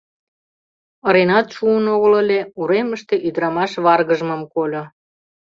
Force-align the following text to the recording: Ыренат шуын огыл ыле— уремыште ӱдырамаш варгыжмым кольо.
Ыренат 1.07 1.47
шуын 1.55 1.85
огыл 1.95 2.13
ыле— 2.21 2.39
уремыште 2.59 3.15
ӱдырамаш 3.27 3.71
варгыжмым 3.85 4.41
кольо. 4.53 4.83